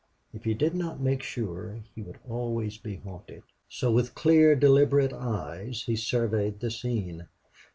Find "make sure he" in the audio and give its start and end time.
0.99-2.01